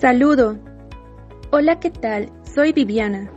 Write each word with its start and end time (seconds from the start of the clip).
Saludo. 0.00 0.56
Hola, 1.50 1.80
¿qué 1.80 1.90
tal? 1.90 2.30
Soy 2.54 2.72
Viviana. 2.72 3.32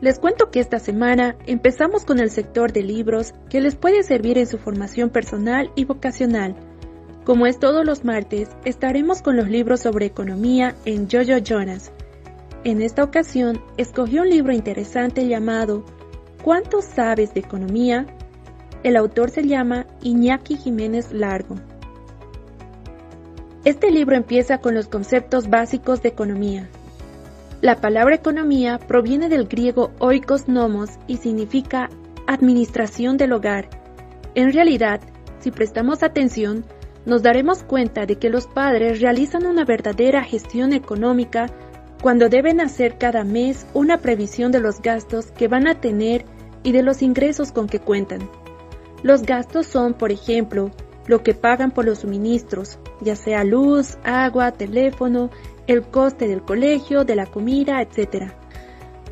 Les 0.00 0.20
cuento 0.20 0.52
que 0.52 0.60
esta 0.60 0.78
semana 0.78 1.34
empezamos 1.46 2.04
con 2.04 2.20
el 2.20 2.30
sector 2.30 2.72
de 2.72 2.84
libros 2.84 3.34
que 3.50 3.60
les 3.60 3.74
puede 3.74 4.04
servir 4.04 4.38
en 4.38 4.46
su 4.46 4.56
formación 4.56 5.10
personal 5.10 5.72
y 5.74 5.84
vocacional. 5.84 6.54
Como 7.24 7.48
es 7.48 7.58
todos 7.58 7.84
los 7.84 8.04
martes, 8.04 8.50
estaremos 8.64 9.20
con 9.20 9.36
los 9.36 9.48
libros 9.48 9.80
sobre 9.80 10.06
economía 10.06 10.76
en 10.84 11.10
Jojo 11.10 11.38
Jonas. 11.38 11.90
En 12.62 12.82
esta 12.82 13.02
ocasión, 13.02 13.60
escogí 13.76 14.20
un 14.20 14.30
libro 14.30 14.52
interesante 14.52 15.26
llamado 15.26 15.84
¿Cuánto 16.44 16.82
sabes 16.82 17.34
de 17.34 17.40
economía? 17.40 18.06
El 18.84 18.96
autor 18.96 19.30
se 19.30 19.42
llama 19.42 19.86
Iñaki 20.02 20.56
Jiménez 20.56 21.10
Largo. 21.10 21.56
Este 23.66 23.90
libro 23.90 24.14
empieza 24.14 24.58
con 24.58 24.76
los 24.76 24.86
conceptos 24.86 25.50
básicos 25.50 26.00
de 26.00 26.10
economía. 26.10 26.68
La 27.62 27.80
palabra 27.80 28.14
economía 28.14 28.78
proviene 28.78 29.28
del 29.28 29.48
griego 29.48 29.90
oikos 29.98 30.46
nomos 30.46 30.90
y 31.08 31.16
significa 31.16 31.90
administración 32.28 33.16
del 33.16 33.32
hogar. 33.32 33.68
En 34.36 34.52
realidad, 34.52 35.00
si 35.40 35.50
prestamos 35.50 36.04
atención, 36.04 36.64
nos 37.06 37.24
daremos 37.24 37.64
cuenta 37.64 38.06
de 38.06 38.20
que 38.20 38.30
los 38.30 38.46
padres 38.46 39.00
realizan 39.00 39.44
una 39.46 39.64
verdadera 39.64 40.22
gestión 40.22 40.72
económica 40.72 41.46
cuando 42.00 42.28
deben 42.28 42.60
hacer 42.60 42.98
cada 42.98 43.24
mes 43.24 43.66
una 43.74 43.98
previsión 43.98 44.52
de 44.52 44.60
los 44.60 44.80
gastos 44.80 45.32
que 45.32 45.48
van 45.48 45.66
a 45.66 45.80
tener 45.80 46.24
y 46.62 46.70
de 46.70 46.84
los 46.84 47.02
ingresos 47.02 47.50
con 47.50 47.66
que 47.66 47.80
cuentan. 47.80 48.30
Los 49.02 49.22
gastos 49.22 49.66
son, 49.66 49.94
por 49.94 50.12
ejemplo, 50.12 50.70
lo 51.06 51.22
que 51.22 51.34
pagan 51.34 51.70
por 51.70 51.84
los 51.84 52.00
suministros, 52.00 52.78
ya 53.00 53.16
sea 53.16 53.44
luz, 53.44 53.98
agua, 54.04 54.52
teléfono, 54.52 55.30
el 55.66 55.82
coste 55.82 56.28
del 56.28 56.42
colegio, 56.42 57.04
de 57.04 57.16
la 57.16 57.26
comida, 57.26 57.80
etc. 57.82 58.32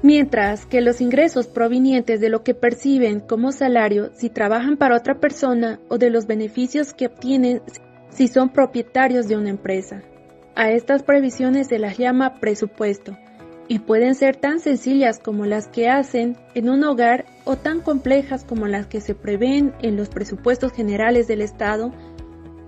Mientras 0.03 0.67
que 0.67 0.81
los 0.81 1.01
ingresos 1.01 1.47
provenientes 1.47 2.21
de 2.21 2.29
lo 2.29 2.43
que 2.43 2.55
perciben 2.55 3.21
como 3.21 3.53
salario 3.53 4.11
si 4.15 4.29
trabajan 4.29 4.77
para 4.77 4.97
otra 4.97 5.19
persona 5.21 5.81
o 5.89 5.99
de 5.99 6.11
los 6.11 6.27
beneficios 6.27 6.93
que 6.93 7.07
obtienen 7.07 7.63
si 8.11 8.29
son 8.29 8.51
propietarios 8.51 9.29
de 9.29 9.37
una 9.37 9.51
empresa. 9.51 10.03
A 10.55 10.71
estas 10.71 11.03
previsiones 11.03 11.69
se 11.69 11.79
las 11.79 11.99
llama 11.99 12.39
presupuesto 12.39 13.17
y 13.69 13.79
pueden 13.81 14.15
ser 14.15 14.37
tan 14.37 14.61
sencillas 14.61 15.19
como 15.19 15.47
las 15.47 15.69
que 15.69 15.89
hacen 15.89 16.37
en 16.55 16.69
un 16.69 16.85
hogar 16.85 17.25
o 17.45 17.57
tan 17.57 17.81
complejas 17.81 18.45
como 18.45 18.67
las 18.67 18.87
que 18.87 19.01
se 19.01 19.15
prevén 19.15 19.75
en 19.81 19.97
los 19.97 20.09
presupuestos 20.09 20.73
generales 20.73 21.27
del 21.27 21.41
Estado, 21.41 21.93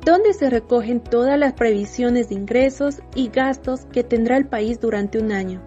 donde 0.04 0.32
se 0.32 0.48
recogen 0.48 1.00
todas 1.00 1.38
las 1.38 1.52
previsiones 1.52 2.28
de 2.28 2.36
ingresos 2.36 3.00
y 3.14 3.28
gastos 3.28 3.84
que 3.92 4.04
tendrá 4.04 4.36
el 4.36 4.46
país 4.46 4.80
durante 4.80 5.18
un 5.18 5.32
año. 5.32 5.62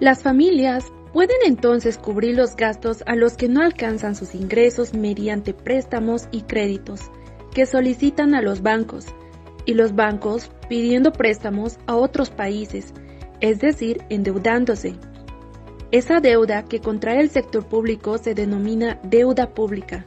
Las 0.00 0.22
familias 0.22 0.84
pueden 1.12 1.36
entonces 1.46 1.98
cubrir 1.98 2.36
los 2.36 2.56
gastos 2.56 3.02
a 3.06 3.14
los 3.14 3.34
que 3.34 3.48
no 3.48 3.62
alcanzan 3.62 4.16
sus 4.16 4.34
ingresos 4.34 4.92
mediante 4.92 5.54
préstamos 5.54 6.28
y 6.30 6.42
créditos 6.42 7.00
que 7.54 7.64
solicitan 7.64 8.34
a 8.34 8.42
los 8.42 8.60
bancos, 8.60 9.06
y 9.64 9.74
los 9.74 9.94
bancos 9.94 10.50
pidiendo 10.68 11.12
préstamos 11.12 11.78
a 11.86 11.96
otros 11.96 12.30
países, 12.30 12.92
es 13.40 13.58
decir, 13.60 14.02
endeudándose. 14.08 14.94
Esa 15.92 16.20
deuda 16.20 16.64
que 16.64 16.80
contrae 16.80 17.20
el 17.20 17.30
sector 17.30 17.64
público 17.64 18.18
se 18.18 18.34
denomina 18.34 18.98
deuda 19.04 19.50
pública, 19.50 20.04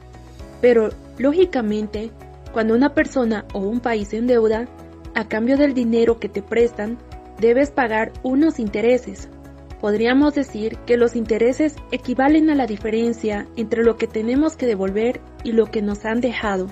pero 0.60 0.90
lógicamente, 1.18 2.10
cuando 2.52 2.74
una 2.74 2.94
persona 2.94 3.46
o 3.54 3.60
un 3.60 3.80
país 3.80 4.12
endeuda, 4.12 4.68
a 5.14 5.26
cambio 5.26 5.56
del 5.56 5.74
dinero 5.74 6.18
que 6.18 6.28
te 6.28 6.42
prestan, 6.42 6.98
debes 7.40 7.70
pagar 7.70 8.12
unos 8.22 8.58
intereses. 8.58 9.28
Podríamos 9.80 10.34
decir 10.34 10.76
que 10.86 10.98
los 10.98 11.16
intereses 11.16 11.74
equivalen 11.90 12.50
a 12.50 12.54
la 12.54 12.66
diferencia 12.66 13.46
entre 13.56 13.82
lo 13.82 13.96
que 13.96 14.06
tenemos 14.06 14.56
que 14.56 14.66
devolver 14.66 15.20
y 15.42 15.52
lo 15.52 15.66
que 15.66 15.80
nos 15.80 16.04
han 16.04 16.20
dejado. 16.20 16.66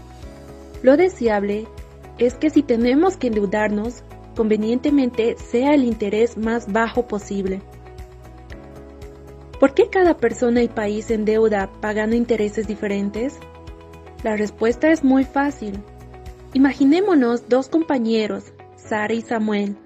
Lo 0.83 0.97
deseable 0.97 1.67
es 2.19 2.35
que 2.35 2.51
si 2.51 2.63
tenemos 2.63 3.17
que 3.17 3.29
endeudarnos, 3.29 4.03
convenientemente 4.39 5.37
sea 5.37 5.75
el 5.75 5.83
interés 5.83 6.39
más 6.39 6.73
bajo 6.73 7.09
posible. 7.09 7.61
¿Por 9.59 9.75
qué 9.75 9.89
cada 9.91 10.17
persona 10.17 10.63
y 10.63 10.69
país 10.69 11.11
endeuda 11.11 11.69
pagando 11.81 12.15
intereses 12.15 12.69
diferentes? 12.69 13.37
La 14.23 14.37
respuesta 14.37 14.93
es 14.93 15.03
muy 15.03 15.25
fácil. 15.25 15.83
Imaginémonos 16.55 17.49
dos 17.49 17.69
compañeros, 17.69 18.53
Sara 18.77 19.13
y 19.13 19.23
Samuel. 19.23 19.77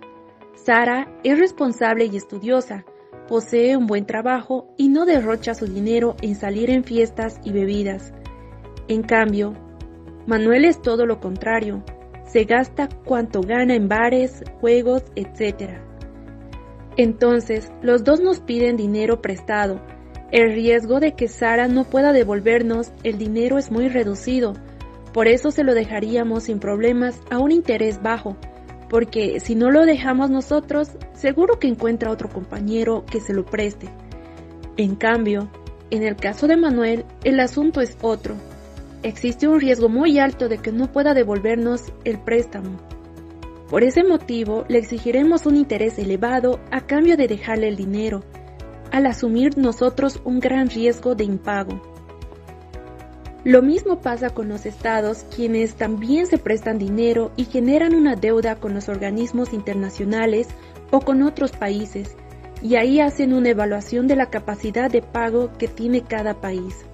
Sara 0.55 1.09
es 1.25 1.39
responsable 1.39 2.05
y 2.05 2.19
estudiosa, 2.19 2.85
posee 3.29 3.75
un 3.79 3.87
buen 3.87 4.05
trabajo 4.05 4.69
y 4.77 4.91
no 4.91 5.07
derrocha 5.07 5.55
su 5.55 5.67
dinero 5.67 6.15
en 6.21 6.35
salir 6.35 6.69
en 6.69 6.85
fiestas 6.85 7.41
y 7.43 7.53
bebidas. 7.53 8.13
En 8.87 9.03
cambio, 9.03 9.55
Manuel 10.27 10.67
es 10.67 10.83
todo 10.83 11.07
lo 11.07 11.21
contrario, 11.21 11.83
se 12.33 12.45
gasta 12.45 12.89
cuanto 13.05 13.43
gana 13.43 13.75
en 13.75 13.89
bares, 13.89 14.43
juegos, 14.61 15.03
etc. 15.17 15.73
Entonces, 16.97 17.71
los 17.83 18.05
dos 18.05 18.21
nos 18.21 18.41
piden 18.41 18.77
dinero 18.77 19.21
prestado. 19.21 19.81
El 20.31 20.55
riesgo 20.55 20.99
de 20.99 21.13
que 21.13 21.29
Sara 21.29 21.69
no 21.69 21.85
pueda 21.85 22.13
devolvernos 22.13 22.91
el 23.03 23.19
dinero 23.19 23.59
es 23.59 23.71
muy 23.71 23.89
reducido, 23.89 24.55
por 25.13 25.29
eso 25.29 25.51
se 25.51 25.63
lo 25.63 25.75
dejaríamos 25.75 26.45
sin 26.45 26.59
problemas 26.59 27.21
a 27.31 27.39
un 27.39 27.53
interés 27.53 28.01
bajo, 28.01 28.35
porque 28.89 29.41
si 29.41 29.55
no 29.55 29.71
lo 29.71 29.85
dejamos 29.85 30.31
nosotros, 30.31 30.93
seguro 31.13 31.59
que 31.59 31.69
encuentra 31.69 32.11
otro 32.11 32.31
compañero 32.31 33.05
que 33.11 33.21
se 33.21 33.35
lo 33.35 33.45
preste. 33.45 33.89
En 34.79 34.97
cambio, 34.97 35.51
en 35.91 36.03
el 36.03 36.17
caso 36.17 36.47
de 36.47 36.57
Manuel, 36.57 37.05
el 37.25 37.41
asunto 37.41 37.83
es 37.83 37.99
otro 38.01 38.37
existe 39.03 39.49
un 39.49 39.61
riesgo 39.61 39.89
muy 39.89 40.19
alto 40.19 40.49
de 40.49 40.59
que 40.59 40.73
no 40.73 40.91
pueda 40.91 41.15
devolvernos 41.15 41.93
el 42.05 42.19
préstamo. 42.19 42.79
Por 43.69 43.83
ese 43.85 44.05
motivo, 44.05 44.65
le 44.69 44.79
exigiremos 44.79 45.47
un 45.47 45.57
interés 45.57 45.99
elevado 45.99 46.61
a 46.71 46.83
cambio 46.83 47.17
de 47.17 47.27
dejarle 47.27 47.69
el 47.69 47.77
dinero, 47.77 48.23
al 48.91 49.07
asumir 49.07 49.57
nosotros 49.57 50.21
un 50.25 50.41
gran 50.41 50.69
riesgo 50.69 51.15
de 51.15 51.25
impago. 51.25 51.81
Lo 53.45 53.61
mismo 53.63 54.01
pasa 54.01 54.31
con 54.31 54.49
los 54.49 54.67
estados, 54.67 55.25
quienes 55.35 55.75
también 55.75 56.27
se 56.27 56.39
prestan 56.39 56.79
dinero 56.79 57.33
y 57.37 57.47
generan 57.47 57.95
una 57.95 58.15
deuda 58.15 58.57
con 58.57 58.75
los 58.75 58.89
organismos 58.89 59.53
internacionales 59.53 60.49
o 60.91 61.01
con 61.01 61.23
otros 61.23 61.51
países, 61.53 62.15
y 62.61 62.77
ahí 62.77 63.01
hacen 63.01 63.33
una 63.33 63.49
evaluación 63.49 64.07
de 64.07 64.15
la 64.15 64.27
capacidad 64.27 64.91
de 64.91 65.03
pago 65.03 65.51
que 65.59 65.67
tiene 65.67 66.03
cada 66.03 66.41
país. 66.41 66.87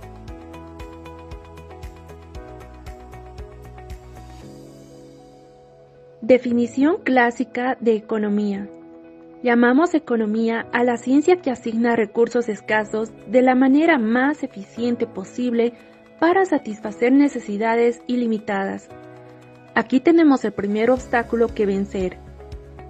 Definición 6.29 6.99
clásica 7.05 7.79
de 7.81 7.95
economía. 7.95 8.69
Llamamos 9.43 9.95
economía 9.95 10.67
a 10.75 10.85
la 10.85 10.99
ciencia 10.99 11.41
que 11.41 11.51
asigna 11.51 11.97
recursos 11.97 12.51
escasos 12.51 13.11
de 13.29 13.41
la 13.41 13.55
manera 13.55 13.97
más 13.97 14.43
eficiente 14.43 15.07
posible 15.07 15.73
para 16.21 16.45
satisfacer 16.45 17.13
necesidades 17.13 18.03
ilimitadas. 18.07 18.91
Aquí 19.75 20.01
tenemos 20.01 20.45
el 20.45 20.53
primer 20.53 20.91
obstáculo 20.91 21.49
que 21.55 21.65
vencer. 21.65 22.19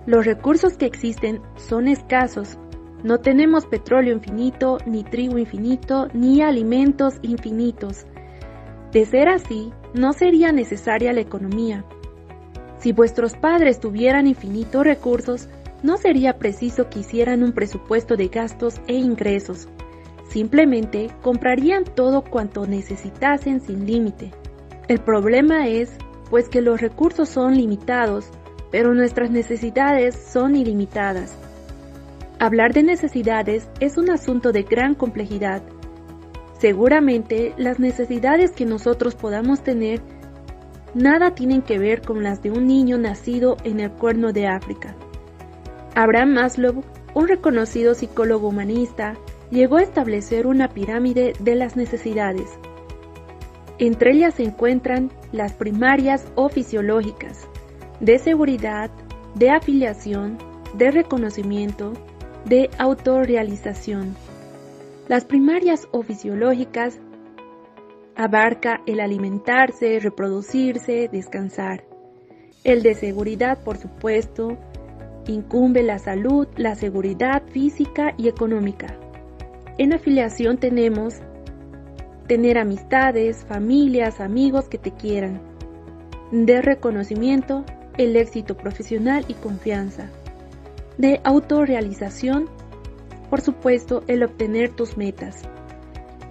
Los 0.05 0.27
recursos 0.27 0.77
que 0.77 0.87
existen 0.87 1.41
son 1.55 1.87
escasos. 1.87 2.59
No 3.05 3.19
tenemos 3.19 3.67
petróleo 3.67 4.17
infinito, 4.17 4.79
ni 4.85 5.05
trigo 5.05 5.39
infinito, 5.39 6.09
ni 6.13 6.43
alimentos 6.43 7.21
infinitos. 7.23 8.05
De 8.91 9.05
ser 9.05 9.29
así, 9.29 9.73
no 9.95 10.13
sería 10.13 10.51
necesaria 10.51 11.13
la 11.13 11.21
economía 11.21 11.85
si 12.81 12.93
vuestros 12.93 13.35
padres 13.35 13.81
tuvieran 13.81 14.27
infinitos 14.27 14.85
recursos, 14.85 15.49
no 15.83 15.97
sería 15.97 16.39
preciso 16.39 16.89
que 16.89 17.01
hicieran 17.01 17.43
un 17.43 17.53
presupuesto 17.53 18.17
de 18.17 18.29
gastos 18.29 18.81
e 18.87 18.95
ingresos. 18.95 19.69
Simplemente 20.29 21.11
comprarían 21.23 21.85
todo 21.85 22.23
cuanto 22.23 22.67
necesitasen 22.67 23.61
sin 23.61 23.87
límite. 23.87 24.33
El 24.89 25.01
problema 25.01 25.67
es, 25.67 25.91
pues 26.31 26.49
que 26.49 26.61
los 26.61 26.81
recursos 26.81 27.29
son 27.29 27.57
limitados, 27.57 28.27
pero 28.71 28.95
nuestras 28.95 29.31
necesidades 29.31 30.15
son 30.15 30.57
ilimitadas. 30.57 31.35
Hablar 32.39 32.73
de 32.75 32.83
necesidades 32.83 33.69
es 33.81 33.97
un 33.97 34.11
asunto 34.11 34.53
de 34.53 34.63
gran 34.63 34.95
complejidad. 34.95 35.63
Seguramente 36.61 37.55
las 37.57 37.79
necesidades 37.79 38.53
que 38.53 38.67
nosotros 38.67 39.15
podamos 39.15 39.63
tener 39.63 40.01
nada 40.95 41.35
tienen 41.35 41.63
que 41.63 41.79
ver 41.79 42.03
con 42.03 42.23
las 42.23 42.43
de 42.43 42.51
un 42.51 42.67
niño 42.67 42.99
nacido 42.99 43.57
en 43.65 43.81
el 43.81 43.91
cuerno 43.91 44.33
de 44.33 44.47
África. 44.47 44.95
Abraham 45.95 46.35
Maslow, 46.35 46.85
un 47.15 47.29
reconocido 47.29 47.95
psicólogo 47.95 48.49
humanista, 48.49 49.15
llegó 49.51 49.77
a 49.77 49.83
establecer 49.83 50.47
una 50.47 50.69
pirámide 50.69 51.33
de 51.41 51.55
las 51.55 51.77
necesidades. 51.77 52.49
Entre 53.79 54.13
ellas 54.13 54.35
se 54.35 54.45
encuentran 54.45 55.11
las 55.33 55.53
primarias 55.53 56.27
o 56.35 56.49
fisiológicas, 56.49 57.47
de 58.01 58.19
seguridad, 58.19 58.91
de 59.35 59.51
afiliación, 59.51 60.39
de 60.75 60.91
reconocimiento, 60.91 61.93
de 62.45 62.71
autorrealización. 62.79 64.17
Las 65.09 65.25
primarias 65.25 65.89
o 65.91 66.03
fisiológicas 66.03 66.99
abarca 68.19 68.83
el 68.85 68.99
alimentarse, 68.99 70.01
reproducirse, 70.01 71.09
descansar. 71.11 71.85
El 72.65 72.83
de 72.83 72.95
seguridad, 72.95 73.63
por 73.63 73.79
supuesto, 73.79 74.59
incumbe 75.29 75.85
la 75.85 76.01
salud, 76.01 76.49
la 76.57 76.75
seguridad 76.75 77.45
física 77.53 78.15
y 78.19 78.27
económica. 78.27 78.99
En 79.79 79.95
afiliación 79.95 80.59
tenemos 80.59 81.21
tener 82.27 82.59
amistades, 82.59 83.45
familias, 83.47 84.21
amigos 84.21 84.69
que 84.69 84.79
te 84.79 84.91
quieran. 84.91 85.41
De 86.33 86.61
reconocimiento, 86.61 87.65
el 87.99 88.17
éxito 88.17 88.57
profesional 88.57 89.25
y 89.29 89.35
confianza. 89.35 90.11
De 90.99 91.21
autorrealización, 91.23 92.47
por 93.31 93.43
supuesto, 93.43 94.03
el 94.09 94.25
obtener 94.25 94.71
tus 94.71 94.97
metas. 94.97 95.49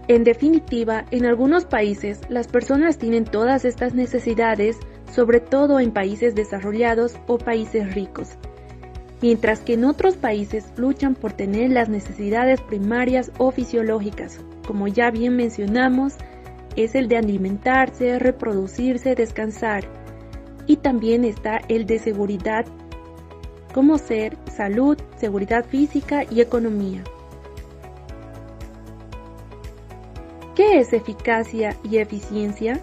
En 0.08 0.24
definitiva, 0.24 1.06
en 1.12 1.26
algunos 1.26 1.66
países 1.66 2.22
las 2.30 2.48
personas 2.48 2.98
tienen 2.98 3.26
todas 3.26 3.66
estas 3.66 3.94
necesidades, 3.94 4.78
sobre 5.14 5.42
todo 5.42 5.82
en 5.82 5.92
países 5.92 6.34
desarrollados 6.34 7.16
o 7.28 7.38
países 7.38 7.94
ricos, 7.94 8.30
mientras 9.22 9.60
que 9.60 9.74
en 9.74 9.84
otros 9.84 10.16
países 10.16 10.72
luchan 10.78 11.14
por 11.14 11.34
tener 11.34 11.72
las 11.72 11.90
necesidades 11.90 12.62
primarias 12.62 13.34
o 13.38 13.52
fisiológicas, 13.52 14.40
como 14.66 14.88
ya 14.88 15.12
bien 15.12 15.36
mencionamos, 15.36 16.14
es 16.78 16.96
el 16.96 17.10
de 17.10 17.18
alimentarse, 17.18 18.18
reproducirse, 18.18 19.14
descansar, 19.14 19.84
y 20.68 20.78
también 20.78 21.26
está 21.26 21.60
el 21.68 21.86
de 21.86 22.00
seguridad, 22.00 22.66
como 23.74 23.98
ser 23.98 24.38
salud, 24.56 24.98
seguridad 25.18 25.66
física 25.66 26.24
y 26.30 26.40
economía. 26.40 27.04
¿Qué 30.70 30.80
es 30.80 30.92
eficacia 30.92 31.78
y 31.82 31.98
eficiencia? 31.98 32.82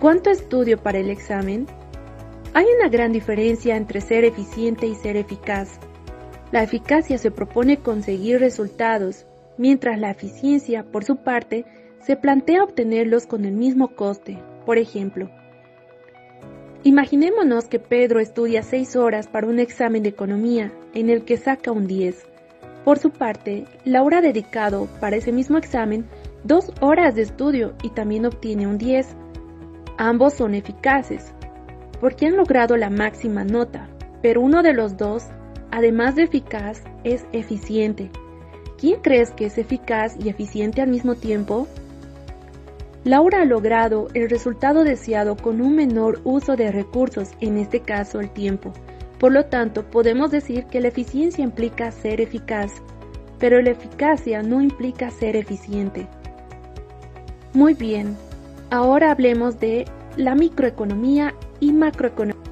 ¿Cuánto 0.00 0.30
estudio 0.30 0.78
para 0.78 0.98
el 0.98 1.10
examen? 1.10 1.66
Hay 2.54 2.64
una 2.78 2.88
gran 2.88 3.12
diferencia 3.12 3.76
entre 3.76 4.00
ser 4.00 4.24
eficiente 4.24 4.86
y 4.86 4.94
ser 4.94 5.18
eficaz. 5.18 5.78
La 6.50 6.62
eficacia 6.62 7.18
se 7.18 7.30
propone 7.30 7.76
conseguir 7.76 8.40
resultados, 8.40 9.26
mientras 9.58 9.98
la 9.98 10.12
eficiencia, 10.12 10.82
por 10.84 11.04
su 11.04 11.16
parte, 11.16 11.66
se 12.00 12.16
plantea 12.16 12.64
obtenerlos 12.64 13.26
con 13.26 13.44
el 13.44 13.52
mismo 13.52 13.94
coste. 13.94 14.38
Por 14.64 14.78
ejemplo, 14.78 15.28
imaginémonos 16.84 17.66
que 17.66 17.80
Pedro 17.80 18.18
estudia 18.18 18.62
6 18.62 18.96
horas 18.96 19.28
para 19.28 19.46
un 19.46 19.58
examen 19.58 20.02
de 20.02 20.08
economía 20.08 20.72
en 20.94 21.10
el 21.10 21.26
que 21.26 21.36
saca 21.36 21.70
un 21.70 21.86
10 21.86 22.33
por 22.84 22.98
su 22.98 23.10
parte, 23.10 23.64
Laura 23.84 24.18
ha 24.18 24.20
dedicado 24.20 24.88
para 25.00 25.16
ese 25.16 25.32
mismo 25.32 25.56
examen 25.56 26.06
dos 26.44 26.70
horas 26.80 27.14
de 27.14 27.22
estudio 27.22 27.74
y 27.82 27.88
también 27.88 28.26
obtiene 28.26 28.66
un 28.66 28.76
10. 28.76 29.16
Ambos 29.96 30.34
son 30.34 30.54
eficaces, 30.54 31.32
porque 32.00 32.26
han 32.26 32.36
logrado 32.36 32.76
la 32.76 32.90
máxima 32.90 33.44
nota, 33.44 33.88
pero 34.20 34.42
uno 34.42 34.62
de 34.62 34.74
los 34.74 34.98
dos, 34.98 35.24
además 35.70 36.14
de 36.14 36.24
eficaz, 36.24 36.84
es 37.04 37.24
eficiente. 37.32 38.10
¿Quién 38.76 39.00
crees 39.00 39.30
que 39.30 39.46
es 39.46 39.56
eficaz 39.56 40.14
y 40.22 40.28
eficiente 40.28 40.82
al 40.82 40.88
mismo 40.88 41.14
tiempo? 41.14 41.66
Laura 43.04 43.42
ha 43.42 43.44
logrado 43.46 44.08
el 44.12 44.28
resultado 44.28 44.84
deseado 44.84 45.36
con 45.36 45.62
un 45.62 45.74
menor 45.74 46.20
uso 46.24 46.56
de 46.56 46.70
recursos, 46.70 47.30
en 47.40 47.56
este 47.56 47.80
caso 47.80 48.20
el 48.20 48.30
tiempo, 48.30 48.72
por 49.18 49.32
lo 49.32 49.44
tanto, 49.46 49.84
podemos 49.84 50.30
decir 50.30 50.66
que 50.66 50.80
la 50.80 50.88
eficiencia 50.88 51.44
implica 51.44 51.90
ser 51.90 52.20
eficaz, 52.20 52.72
pero 53.38 53.60
la 53.62 53.70
eficacia 53.70 54.42
no 54.42 54.60
implica 54.60 55.10
ser 55.10 55.36
eficiente. 55.36 56.08
Muy 57.52 57.74
bien, 57.74 58.16
ahora 58.70 59.10
hablemos 59.10 59.60
de 59.60 59.84
la 60.16 60.34
microeconomía 60.34 61.34
y 61.60 61.72
macroeconomía. 61.72 62.42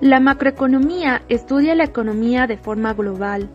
La 0.00 0.20
macroeconomía 0.20 1.22
estudia 1.28 1.74
la 1.74 1.84
economía 1.84 2.46
de 2.46 2.58
forma 2.58 2.92
global. 2.92 3.48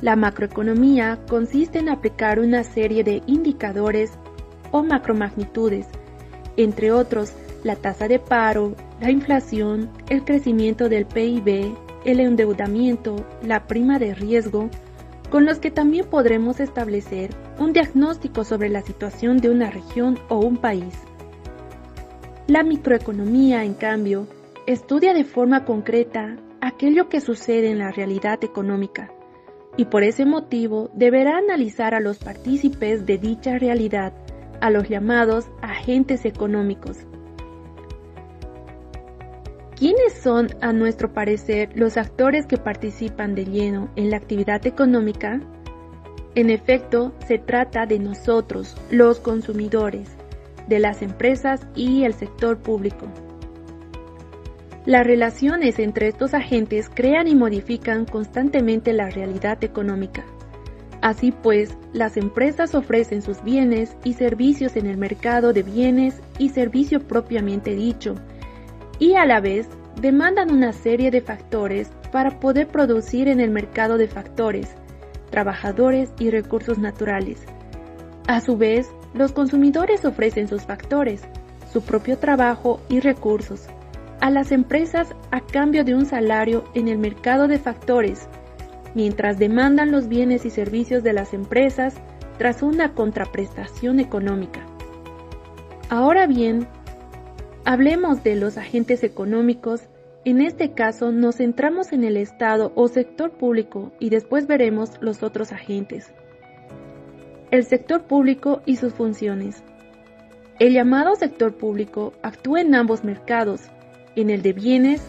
La 0.00 0.16
macroeconomía 0.16 1.18
consiste 1.28 1.78
en 1.78 1.90
aplicar 1.90 2.40
una 2.40 2.64
serie 2.64 3.04
de 3.04 3.22
indicadores 3.26 4.10
o 4.70 4.82
macromagnitudes, 4.82 5.86
entre 6.56 6.92
otros 6.92 7.32
la 7.62 7.76
tasa 7.76 8.08
de 8.08 8.18
paro, 8.18 8.74
la 9.00 9.10
inflación, 9.10 9.90
el 10.08 10.24
crecimiento 10.24 10.88
del 10.88 11.06
PIB, 11.06 11.74
el 12.04 12.20
endeudamiento, 12.20 13.16
la 13.42 13.66
prima 13.66 13.98
de 13.98 14.14
riesgo, 14.14 14.70
con 15.30 15.44
los 15.44 15.58
que 15.58 15.70
también 15.70 16.06
podremos 16.06 16.60
establecer 16.60 17.30
un 17.58 17.72
diagnóstico 17.72 18.44
sobre 18.44 18.68
la 18.68 18.82
situación 18.82 19.38
de 19.38 19.50
una 19.50 19.70
región 19.70 20.18
o 20.28 20.38
un 20.38 20.56
país. 20.56 20.94
La 22.46 22.62
microeconomía, 22.62 23.64
en 23.64 23.74
cambio, 23.74 24.28
estudia 24.66 25.14
de 25.14 25.24
forma 25.24 25.64
concreta 25.64 26.36
aquello 26.60 27.08
que 27.08 27.20
sucede 27.20 27.70
en 27.70 27.78
la 27.78 27.90
realidad 27.90 28.42
económica 28.44 29.10
y 29.76 29.86
por 29.86 30.04
ese 30.04 30.24
motivo 30.24 30.90
deberá 30.94 31.36
analizar 31.36 31.94
a 31.94 32.00
los 32.00 32.18
partícipes 32.18 33.04
de 33.04 33.18
dicha 33.18 33.58
realidad, 33.58 34.12
a 34.60 34.70
los 34.70 34.88
llamados 34.88 35.46
agentes 35.60 36.24
económicos, 36.24 36.98
¿Quiénes 39.78 40.14
son, 40.14 40.48
a 40.62 40.72
nuestro 40.72 41.12
parecer, 41.12 41.68
los 41.74 41.98
actores 41.98 42.46
que 42.46 42.56
participan 42.56 43.34
de 43.34 43.44
lleno 43.44 43.90
en 43.94 44.10
la 44.10 44.16
actividad 44.16 44.66
económica? 44.66 45.38
En 46.34 46.48
efecto, 46.48 47.12
se 47.28 47.36
trata 47.36 47.84
de 47.84 47.98
nosotros, 47.98 48.74
los 48.90 49.20
consumidores, 49.20 50.08
de 50.66 50.78
las 50.78 51.02
empresas 51.02 51.60
y 51.74 52.04
el 52.04 52.14
sector 52.14 52.56
público. 52.56 53.06
Las 54.86 55.06
relaciones 55.06 55.78
entre 55.78 56.08
estos 56.08 56.32
agentes 56.32 56.88
crean 56.88 57.28
y 57.28 57.34
modifican 57.34 58.06
constantemente 58.06 58.94
la 58.94 59.10
realidad 59.10 59.62
económica. 59.62 60.24
Así 61.02 61.32
pues, 61.32 61.76
las 61.92 62.16
empresas 62.16 62.74
ofrecen 62.74 63.20
sus 63.20 63.42
bienes 63.42 63.94
y 64.04 64.14
servicios 64.14 64.74
en 64.76 64.86
el 64.86 64.96
mercado 64.96 65.52
de 65.52 65.62
bienes 65.62 66.22
y 66.38 66.48
servicio 66.48 67.06
propiamente 67.06 67.74
dicho, 67.74 68.14
y 68.98 69.14
a 69.14 69.24
la 69.24 69.40
vez 69.40 69.68
demandan 70.00 70.50
una 70.50 70.72
serie 70.72 71.10
de 71.10 71.20
factores 71.20 71.90
para 72.12 72.38
poder 72.38 72.68
producir 72.68 73.28
en 73.28 73.40
el 73.40 73.50
mercado 73.50 73.98
de 73.98 74.08
factores, 74.08 74.74
trabajadores 75.30 76.12
y 76.18 76.30
recursos 76.30 76.78
naturales. 76.78 77.44
A 78.26 78.40
su 78.40 78.56
vez, 78.56 78.90
los 79.14 79.32
consumidores 79.32 80.04
ofrecen 80.04 80.48
sus 80.48 80.62
factores, 80.62 81.22
su 81.72 81.82
propio 81.82 82.18
trabajo 82.18 82.80
y 82.88 83.00
recursos, 83.00 83.66
a 84.20 84.30
las 84.30 84.52
empresas 84.52 85.14
a 85.30 85.40
cambio 85.40 85.84
de 85.84 85.94
un 85.94 86.06
salario 86.06 86.64
en 86.74 86.88
el 86.88 86.98
mercado 86.98 87.48
de 87.48 87.58
factores, 87.58 88.28
mientras 88.94 89.38
demandan 89.38 89.90
los 89.90 90.08
bienes 90.08 90.44
y 90.46 90.50
servicios 90.50 91.02
de 91.02 91.12
las 91.12 91.34
empresas 91.34 91.94
tras 92.38 92.62
una 92.62 92.92
contraprestación 92.94 94.00
económica. 94.00 94.66
Ahora 95.88 96.26
bien, 96.26 96.66
Hablemos 97.68 98.22
de 98.22 98.36
los 98.36 98.58
agentes 98.58 99.02
económicos. 99.02 99.80
En 100.24 100.40
este 100.40 100.70
caso 100.70 101.10
nos 101.10 101.38
centramos 101.38 101.92
en 101.92 102.04
el 102.04 102.16
Estado 102.16 102.70
o 102.76 102.86
sector 102.86 103.32
público 103.32 103.90
y 103.98 104.08
después 104.08 104.46
veremos 104.46 104.90
los 105.00 105.24
otros 105.24 105.50
agentes. 105.50 106.12
El 107.50 107.64
sector 107.64 108.04
público 108.04 108.62
y 108.66 108.76
sus 108.76 108.94
funciones. 108.94 109.64
El 110.60 110.74
llamado 110.74 111.16
sector 111.16 111.56
público 111.56 112.12
actúa 112.22 112.60
en 112.60 112.72
ambos 112.76 113.02
mercados, 113.02 113.62
en 114.14 114.30
el 114.30 114.42
de 114.42 114.52
bienes 114.52 115.02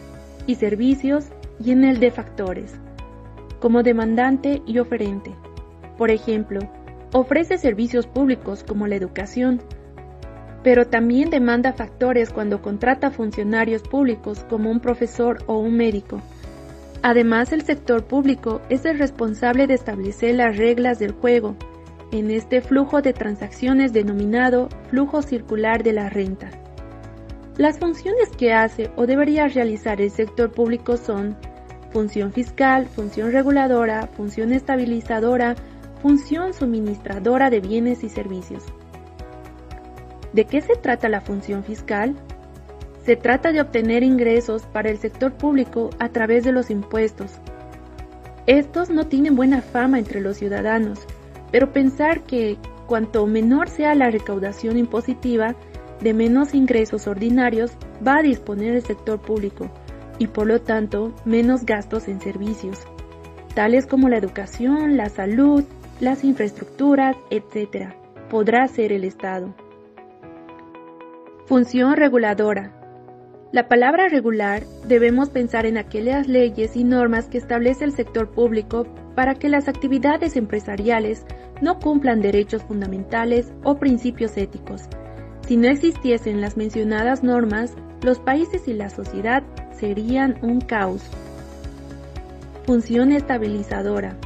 y 0.48 0.56
servicios 0.56 1.26
y 1.64 1.70
en 1.70 1.84
el 1.84 2.00
de 2.00 2.10
factores, 2.10 2.74
como 3.60 3.84
demandante 3.84 4.64
y 4.66 4.80
oferente. 4.80 5.30
Por 5.96 6.10
ejemplo, 6.10 6.62
ofrece 7.14 7.60
servicios 7.60 8.08
públicos 8.08 8.64
como 8.64 8.88
la 8.88 8.96
educación, 8.96 9.62
pero 10.64 10.86
también 10.86 11.30
demanda 11.30 11.74
factores 11.74 12.32
cuando 12.32 12.62
contrata 12.62 13.12
funcionarios 13.12 13.84
públicos 13.84 14.46
como 14.50 14.70
un 14.70 14.80
profesor 14.80 15.44
o 15.48 15.58
un 15.58 15.78
médico. 15.78 16.22
Además, 17.04 17.54
el 17.54 17.62
sector 17.62 18.04
público 18.04 18.62
es 18.70 18.86
el 18.86 19.00
responsable 19.00 19.68
de 19.68 19.76
establecer 19.76 20.36
las 20.36 20.58
reglas 20.58 21.00
del 21.00 21.12
juego 21.12 21.56
en 22.12 22.32
este 22.32 22.62
flujo 22.62 23.02
de 23.02 23.14
transacciones 23.14 23.94
denominado 23.94 24.70
flujo 24.90 25.22
circular 25.22 25.84
de 25.84 25.94
la 25.94 26.10
renta. 26.10 26.50
Las 27.58 27.80
funciones 27.80 28.30
que 28.38 28.54
hace 28.54 28.92
o 28.96 29.06
debería 29.06 29.48
realizar 29.48 30.00
el 30.00 30.12
sector 30.12 30.52
público 30.52 30.96
son 30.96 31.36
función 31.92 32.32
fiscal, 32.32 32.86
función 32.86 33.32
reguladora, 33.32 34.08
función 34.16 34.54
estabilizadora, 34.54 35.56
función 36.02 36.54
suministradora 36.54 37.50
de 37.50 37.60
bienes 37.60 38.04
y 38.04 38.10
servicios. 38.10 38.64
¿De 40.34 40.46
qué 40.46 40.62
se 40.62 40.76
trata 40.76 41.10
la 41.10 41.22
función 41.22 41.64
fiscal? 41.64 42.16
Se 43.06 43.16
trata 43.16 43.52
de 43.52 43.62
obtener 43.62 44.04
ingresos 44.04 44.64
para 44.64 44.90
el 44.90 44.98
sector 44.98 45.34
público 45.34 45.90
a 46.00 46.10
través 46.10 46.44
de 46.44 46.52
los 46.52 46.70
impuestos. 46.70 47.32
Estos 48.46 48.90
no 48.90 49.08
tienen 49.08 49.36
buena 49.36 49.62
fama 49.62 50.00
entre 50.00 50.22
los 50.22 50.38
ciudadanos, 50.38 51.00
pero 51.52 51.72
pensar 51.72 52.24
que 52.24 52.58
cuanto 52.86 53.26
menor 53.28 53.70
sea 53.70 53.96
la 53.96 54.10
recaudación 54.10 54.78
impositiva, 54.78 55.56
de 56.02 56.14
menos 56.14 56.54
ingresos 56.54 57.08
ordinarios 57.08 57.72
va 58.06 58.18
a 58.18 58.24
disponer 58.24 58.76
el 58.76 58.84
sector 58.84 59.20
público 59.20 59.70
y 60.20 60.28
por 60.28 60.48
lo 60.48 60.62
tanto 60.62 61.14
menos 61.26 61.66
gastos 61.66 62.08
en 62.08 62.22
servicios, 62.22 62.80
tales 63.56 63.88
como 63.88 64.10
la 64.10 64.18
educación, 64.18 64.98
la 64.98 65.10
salud, 65.10 65.64
las 66.00 66.24
infraestructuras, 66.24 67.16
etc. 67.30 67.94
Podrá 68.30 68.68
ser 68.68 68.92
el 68.92 69.04
Estado. 69.04 69.54
Función 71.48 71.96
reguladora. 71.96 72.74
La 73.54 73.70
palabra 73.70 74.10
regular 74.10 74.64
debemos 74.86 75.30
pensar 75.30 75.66
en 75.66 75.78
aquellas 75.78 76.28
leyes 76.28 76.76
y 76.76 76.84
normas 76.84 77.30
que 77.30 77.38
establece 77.38 77.86
el 77.86 77.94
sector 77.94 78.30
público 78.32 78.86
para 79.16 79.34
que 79.34 79.48
las 79.48 79.70
actividades 79.70 80.36
empresariales 80.36 81.26
no 81.62 81.80
cumplan 81.80 82.20
derechos 82.20 82.64
fundamentales 82.64 83.54
o 83.64 83.78
principios 83.78 84.36
éticos. 84.36 84.90
Si 85.48 85.56
no 85.56 85.70
existiesen 85.70 86.42
las 86.42 86.58
mencionadas 86.58 87.24
normas, 87.24 87.74
los 88.02 88.20
países 88.20 88.68
y 88.68 88.74
la 88.74 88.90
sociedad 88.90 89.42
serían 89.72 90.38
un 90.42 90.60
caos. 90.60 91.02
Función 92.66 93.14
estabilizadora. 93.14 94.18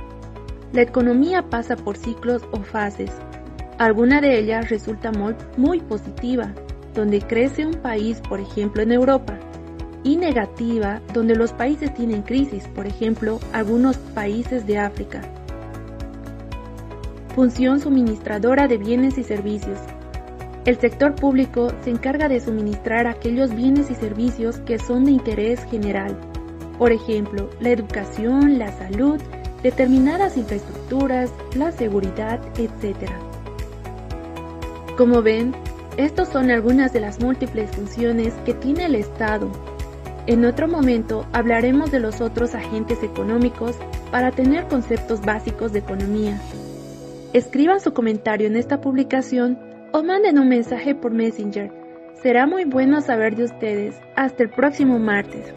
La 0.74 0.82
economía 0.82 1.44
pasa 1.52 1.76
por 1.76 1.98
ciclos 1.98 2.42
o 2.52 2.64
fases. 2.64 3.12
Alguna 3.78 4.22
de 4.22 4.40
ellas 4.40 4.72
resulta 4.72 5.12
muy, 5.56 5.82
positiva, 5.82 6.52
donde 6.94 7.22
crece 7.22 7.66
un 7.66 7.76
país, 7.76 8.22
por 8.22 8.40
ejemplo 8.40 8.82
en 8.82 8.92
Europa, 8.92 9.38
y 10.04 10.18
negativa, 10.18 11.02
donde 11.14 11.36
los 11.36 11.54
países 11.54 11.94
tienen 11.94 12.24
crisis, 12.24 12.68
por 12.70 12.88
ejemplo, 12.88 13.40
algunos 13.54 13.98
países 13.98 14.66
de 14.66 14.80
África. 14.80 15.22
Función 17.36 17.80
suministradora 17.80 18.68
de 18.68 18.78
bienes 18.78 19.18
y 19.18 19.24
servicios. 19.24 19.80
El 20.66 20.80
sector 20.80 21.16
público 21.16 21.72
se 21.84 21.90
encarga 21.90 22.28
de 22.28 22.40
suministrar 22.40 23.08
aquellos 23.08 23.56
bienes 23.56 23.90
y 23.90 23.96
servicios 23.96 24.60
que 24.60 24.78
son 24.80 25.06
de 25.06 25.12
interés 25.12 25.64
general, 25.66 26.18
por 26.78 26.92
ejemplo, 26.92 27.48
la 27.60 27.70
educación, 27.70 28.58
la 28.58 28.72
salud, 28.72 29.22
determinadas 29.62 30.36
infraestructuras, 30.36 31.32
la 31.56 31.72
seguridad, 31.72 32.40
etc. 32.58 33.10
Como 34.98 35.22
ven, 35.22 35.54
estas 35.98 36.30
son 36.30 36.50
algunas 36.50 36.94
de 36.94 37.02
las 37.02 37.20
múltiples 37.20 37.70
funciones 37.72 38.34
que 38.46 38.54
tiene 38.54 38.86
el 38.86 38.96
Estado. 38.96 39.52
En 40.28 40.46
otro 40.46 40.68
momento 40.68 41.26
hablaremos 41.34 41.92
de 41.92 42.00
los 42.00 42.22
otros 42.22 42.56
agentes 42.56 43.04
económicos 43.04 43.76
para 44.12 44.32
tener 44.32 44.68
conceptos 44.68 45.22
básicos 45.22 45.74
de 45.74 45.80
economía. 45.80 46.40
Escriban 47.34 47.80
su 47.80 47.94
comentario 47.94 48.48
en 48.48 48.56
esta 48.56 48.82
publicación 48.82 49.58
o 49.92 50.04
manden 50.04 50.40
un 50.40 50.50
mensaje 50.50 50.96
por 50.96 51.12
Messenger. 51.12 51.72
Será 52.22 52.46
muy 52.46 52.66
bueno 52.66 53.02
saber 53.02 53.36
de 53.36 53.46
ustedes. 53.46 53.96
Hasta 54.16 54.44
el 54.44 54.50
próximo 54.50 55.00
martes. 55.00 55.54